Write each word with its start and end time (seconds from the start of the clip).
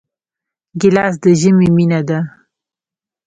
ګیلاس 0.79 1.13
د 1.23 1.25
ژمي 1.39 1.67
مینه 1.75 2.01
ده. 2.07 2.19